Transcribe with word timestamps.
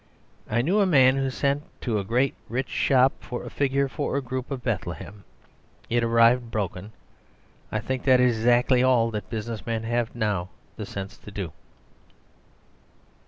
I 0.49 0.63
knew 0.63 0.79
a 0.79 0.87
man 0.87 1.15
who 1.17 1.29
sent 1.29 1.61
to 1.81 1.99
a 1.99 2.03
great 2.03 2.33
rich 2.49 2.69
shop 2.69 3.13
for 3.19 3.43
a 3.43 3.51
figure 3.51 3.87
for 3.87 4.17
a 4.17 4.21
group 4.23 4.49
of 4.49 4.63
Bethlehem. 4.63 5.23
It 5.91 6.03
arrived 6.03 6.49
broken. 6.49 6.91
I 7.71 7.81
think 7.81 8.03
that 8.05 8.19
is 8.19 8.37
exactly 8.39 8.81
all 8.81 9.11
that 9.11 9.29
business 9.29 9.63
men 9.63 9.83
have 9.83 10.15
now 10.15 10.49
the 10.75 10.87
sense 10.87 11.17
to 11.19 11.29
do. 11.29 11.51